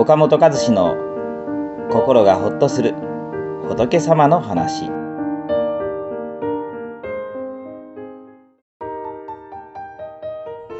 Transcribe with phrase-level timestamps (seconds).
[0.00, 0.96] 岡本和志の
[1.90, 2.94] 心がほっとする
[3.66, 4.92] 仏様の話。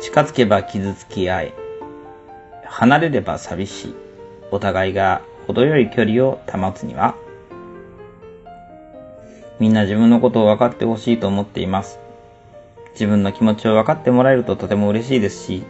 [0.00, 1.54] 近づけば傷つき合え
[2.64, 3.94] 離れれば寂しい。
[4.52, 7.16] お互いが程よい距離を保つには
[9.58, 11.98] みんな自分のことを分かってほしいと思っています。
[12.92, 15.64] 自分の気持ちを分かってもらえるととても嬉しいですし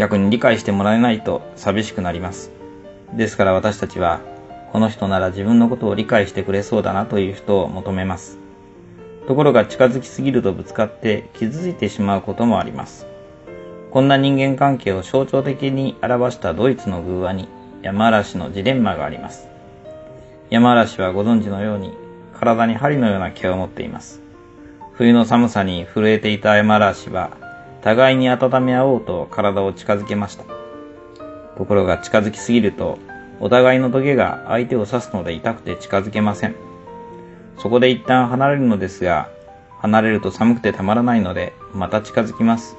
[0.00, 2.50] 逆に理解してもらえないと寂しくなります。
[3.12, 4.22] ですから私たちは、
[4.72, 8.38] この人なら自分のことを理解してくれそうだなという人を求めます。
[9.28, 13.06] ところが近づきすぎるとぶつかって傷ついてしまうこともあります。
[13.90, 17.50] こんな人間関係を象徴的に表したドイツの偶話に
[17.82, 19.48] 山嵐のジレンマがあります。
[20.48, 21.92] 山嵐はご存知のように
[22.32, 24.22] 体に針のような毛を持っています。
[24.94, 27.49] 冬の寒さに震えていた山嵐は
[27.82, 30.44] 互いに温め合おうと体を近づけました。
[31.56, 32.98] ところが近づきすぎると、
[33.40, 36.54] お互いのトゲが相手を刺すので痛くて近づけません。
[37.58, 39.28] そこで一旦離れるのですが、
[39.80, 42.76] 離れると寒くてたまらないので、また近づきます。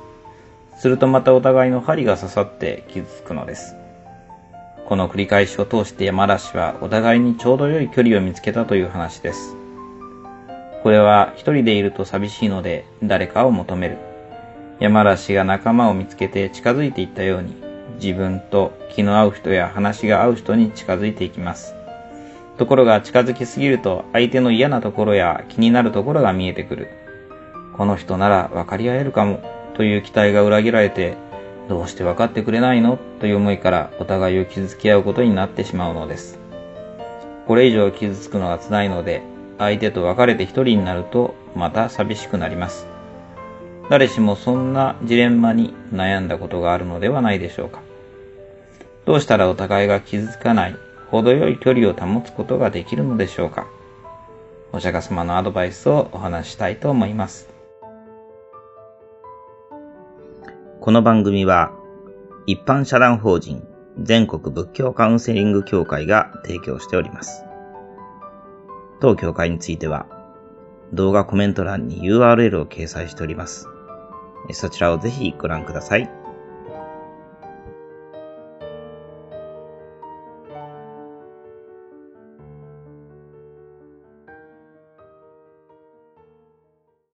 [0.77, 3.75] するとまたお互いの針が刺さって傷つくのです。
[4.87, 9.55] この繰り返しを通して山嵐はお互いにちょうど良い距離を見つけたという話です。
[10.83, 14.10] これは一人でいると寂しいので誰かを求める。
[14.81, 17.55] 山嵐が仲間を見つけて近づいていったように、
[18.01, 21.75] 自分と気の合う人や話が合う人に近づいていきます。
[22.57, 26.87] ところが近づきすぎると相手の嫌なところや気になるところが見えてくる。
[27.77, 29.39] この人なら分かり合えるかも
[29.75, 31.15] という期待が裏切られて、
[31.69, 32.97] どうして分かってくれないの？
[33.19, 36.39] という思いからお互いを傷つき合うことになってしまうのです。
[37.45, 39.21] これ以上傷つくのが辛いので、
[39.59, 42.87] 相手と別れて一人になるとまた寂しくなります。
[43.91, 47.81] 誰しもそんなジレンマに悩んだことがあるのではないでしょうか。
[49.03, 50.77] どうしたらお互いが傷つかない、
[51.09, 53.67] 程よい距離を保つことができるのでしょうか。
[54.71, 57.49] お釈迦様のアドバイスをお話したいと思います。
[60.79, 61.73] この番組は、
[62.45, 63.61] 一般社団法人
[64.01, 67.43] 全国仏教カウンセリング協会が提供しております。
[69.01, 70.05] 当協会については、
[70.93, 73.67] 動画コメント欄に URL を掲載しております。
[74.51, 76.20] そちらをぜひご覧ください。